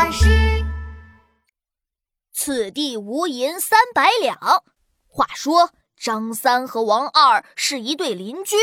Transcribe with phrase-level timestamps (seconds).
[0.00, 0.24] 巴士。
[2.32, 4.38] 此地无银三百两。
[5.06, 8.56] 话说张三和王二是一对邻居。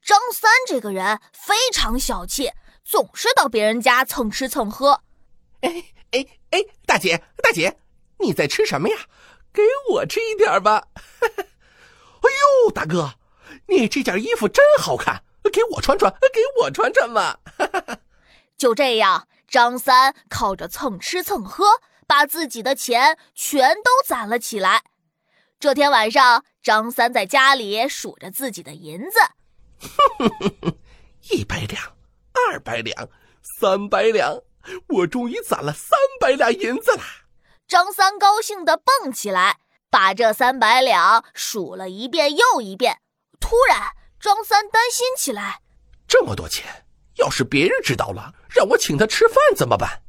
[0.00, 2.52] 张三这个人非常小气，
[2.84, 5.02] 总是到别人家蹭吃蹭喝。
[5.62, 7.80] 哎哎哎，大姐大姐，
[8.20, 8.98] 你在吃什么呀？
[9.52, 10.86] 给我吃一点吧。
[11.26, 12.30] 哎
[12.64, 13.14] 呦，大哥，
[13.66, 17.36] 你这件衣服真好看，给我穿穿，给我穿穿嘛。
[18.58, 21.64] 就这样，张三靠着蹭吃蹭喝，
[22.08, 24.82] 把自己的钱全都攒了起来。
[25.60, 29.18] 这天晚上，张三在家里数着自己的银子。
[31.30, 31.96] 一百两，
[32.32, 33.08] 二百两，
[33.42, 34.42] 三百两，
[34.88, 37.02] 我终于攒了三百两银子了。
[37.68, 42.98] 张三高兴地蹦起来，把这三百两数了一遍又一遍。
[43.38, 45.60] 突然，张三担心起来：
[46.08, 46.86] 这么多钱，
[47.18, 50.02] 要是别人知道了，让我请他吃饭怎么办？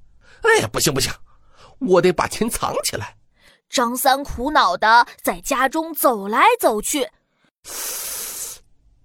[0.43, 1.11] 哎呀，不行不行，
[1.80, 3.17] 我得把钱藏起来。
[3.69, 7.09] 张三苦恼的在家中走来走去。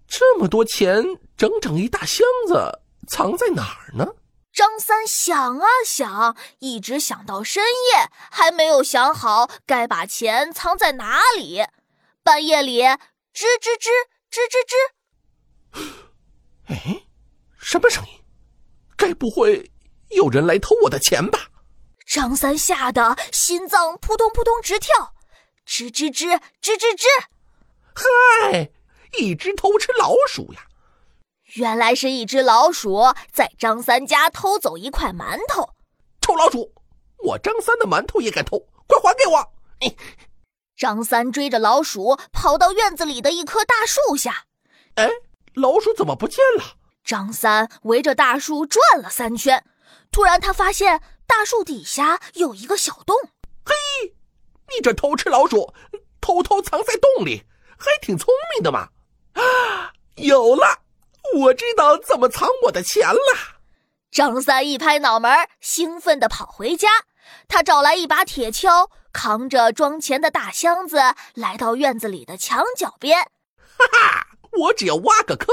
[0.07, 1.03] 这么多钱，
[1.37, 4.07] 整整一大箱子，藏在哪儿呢？
[4.53, 11.65] 张三想啊想，一直想到深夜，还没有想好该把钱藏在哪里。
[12.23, 13.91] 半夜里，吱吱吱
[14.31, 14.63] 吱吱
[15.75, 15.93] 吱，
[16.67, 17.03] 哎，
[17.59, 18.24] 什么声音？
[18.97, 19.71] 该不会
[20.11, 21.39] 有人来偷我的钱吧？
[22.07, 25.15] 张三吓得心脏扑通扑通直跳，
[25.67, 27.07] 吱吱吱吱吱吱，
[27.95, 28.71] 嗨！
[29.19, 30.67] 一只偷吃老鼠呀！
[31.55, 33.01] 原来是一只老鼠
[33.33, 35.71] 在张三家偷走一块馒头。
[36.21, 36.75] 臭老鼠，
[37.19, 39.53] 我张三的馒头也敢偷，快还给我！
[40.77, 44.47] 张三追着老鼠跑到院子里的一棵大树下。
[44.97, 45.09] 哎，
[45.55, 46.77] 老鼠怎么不见了？
[47.05, 49.63] 张三围着大树转了三圈，
[50.11, 53.15] 突然他发现大树底下有一个小洞。
[53.65, 53.75] 嘿，
[54.75, 55.75] 你这偷吃老鼠，
[56.21, 57.45] 偷偷藏在洞里，
[57.79, 58.89] 还挺聪明的嘛！
[59.35, 60.81] 啊，有了！
[61.35, 63.19] 我知道怎么藏我的钱了。
[64.11, 66.89] 张三一拍脑门，兴奋地跑回家。
[67.49, 70.99] 他找来一把铁锹，扛着装钱的大箱子，
[71.35, 73.23] 来到院子里的墙角边。
[73.77, 75.49] 哈哈，我只要挖个坑，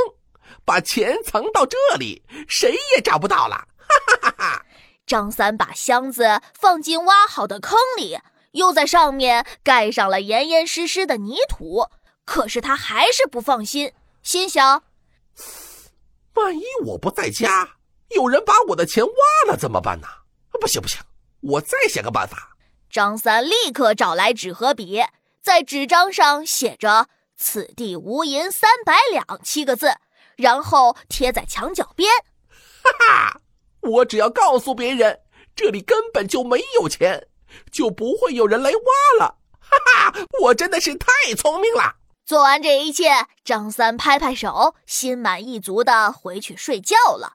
[0.65, 3.67] 把钱藏到这里，谁也找不到了。
[3.87, 4.65] 哈哈哈哈！
[5.05, 8.19] 张三把箱子放进挖好的坑里，
[8.51, 11.87] 又在上面盖上了严严实实的泥土。
[12.23, 13.91] 可是他还是不放心，
[14.23, 14.83] 心想：
[16.35, 17.77] 万一我不在家，
[18.09, 20.07] 有人把我的钱挖了怎么办呢？
[20.61, 21.01] 不行不行，
[21.41, 22.55] 我再想个办法。
[22.89, 25.01] 张三立刻找来纸和笔，
[25.41, 29.95] 在纸张上写着“此地无银三百两”七个字，
[30.35, 32.09] 然后贴在墙角边。
[32.83, 33.41] 哈哈，
[33.81, 35.19] 我只要告诉别人
[35.55, 37.27] 这里根本就没有钱，
[37.71, 39.37] 就不会有人来挖了。
[39.59, 41.95] 哈哈，我真的是太聪明了。
[42.25, 47.33] 做完这一切，张三拍拍手，心满意足的回去睡觉了。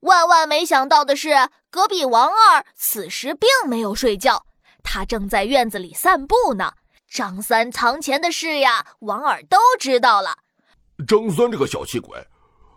[0.00, 4.46] 万万没想到的是，隔壁王二此时并没有睡觉，
[4.84, 6.74] 他正在院子里散步呢。
[7.10, 10.36] 张三藏钱的事呀，王二都知道了。
[11.06, 12.18] 张三这个小气鬼，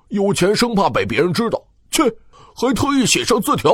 [0.10, 2.04] 有钱生怕被别人知道，切，
[2.56, 3.72] 还特意写上字条，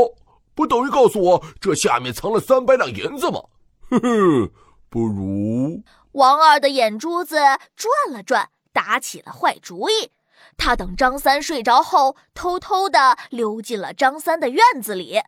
[0.56, 3.42] 不等于告诉我这下面藏了三百两银子吗？
[3.90, 4.52] 呵呵，
[4.90, 5.82] 不如。
[6.14, 7.36] 王二的眼珠子
[7.76, 10.12] 转了转，打起了坏主意。
[10.58, 15.20] 他等张三睡着后，偷偷的溜进了张三的院子里。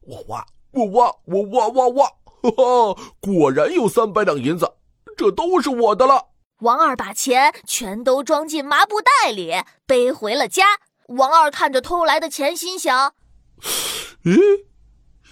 [0.00, 2.06] 我挖，我挖，我挖挖挖，
[2.42, 2.50] 哈
[2.94, 4.68] 哈，果然有三百两银子，
[5.16, 6.31] 这都是我的了。
[6.62, 10.64] 王二把钱全都装进麻布袋里，背回了家。
[11.08, 13.14] 王二看着偷来的钱，心想：
[14.24, 14.64] 咦，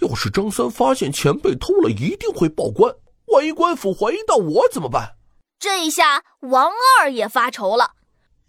[0.01, 2.95] 要是张三发现钱被偷了，一定会报官。
[3.27, 5.15] 万一官府怀疑到我怎么办？
[5.57, 7.91] 这一下，王二也发愁了。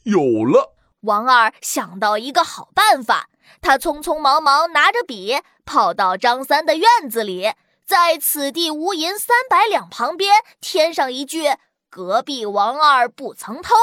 [0.03, 3.29] 有了，王二想到一个好办法，
[3.61, 7.53] 他匆匆忙忙拿着笔，跑到张三的院子里，
[7.87, 11.45] 在此地无银三百两旁边添上一句
[11.93, 13.75] ：“隔壁王二不曾偷。”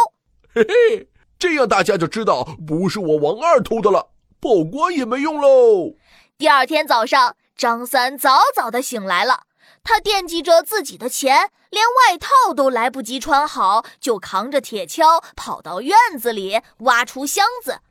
[0.51, 1.07] 嘿嘿，
[1.38, 4.09] 这样大家就知道不是我王二偷的了，
[4.39, 5.94] 报官也没用喽。
[6.35, 9.44] 第二天早上，张三早早的醒来了。
[9.83, 17.81] 他惦记着自己的钱，连外套都来不及穿好，就扛着铁锹跑到院子里挖出箱子。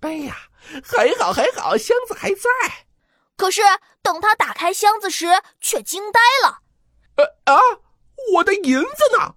[0.00, 0.36] 哎呀，
[0.84, 2.50] 还好还好，箱子还在。
[3.38, 3.62] 可是
[4.02, 5.26] 等他打开箱子时，
[5.60, 6.58] 却惊呆了。
[7.16, 7.58] 呃啊，
[8.34, 9.34] 我的银子呢？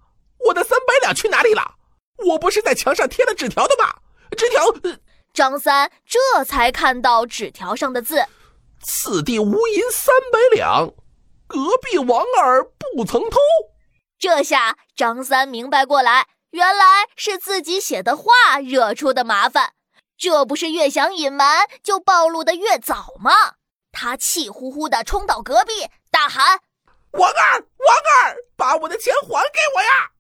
[1.06, 1.76] 我的三百两去哪里了？
[2.28, 3.94] 我不是在墙上贴了纸条的吗？
[4.36, 4.66] 纸条……
[5.34, 8.26] 张三这才看到纸条上的字。
[8.82, 10.88] 此地无银三百两，
[11.48, 13.38] 隔壁王二不曾偷。
[14.18, 19.74] 这下张三明白过来，原来是自己写的话惹出的麻烦。
[20.18, 23.32] 这不是越想隐瞒就暴露的越早吗？
[23.92, 26.62] 他气呼呼的冲到隔壁，大喊
[27.12, 30.12] ：“王二，王二，把我的钱还给我呀！”